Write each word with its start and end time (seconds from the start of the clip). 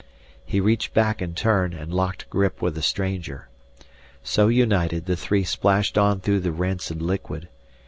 He 0.43 0.59
reached 0.59 0.95
back 0.95 1.21
in 1.21 1.35
turn 1.35 1.73
and 1.73 1.93
locked 1.93 2.27
grip 2.27 2.59
with 2.59 2.73
the 2.73 2.81
stranger. 2.81 3.49
So 4.23 4.47
united 4.47 5.05
the 5.05 5.15
three 5.15 5.43
splashed 5.43 5.95
on 5.95 6.21
through 6.21 6.39
the 6.39 6.51
rancid 6.51 7.03
liquid. 7.03 7.49